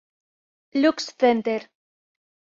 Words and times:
Lux 0.81 1.13
Center. 1.21 1.61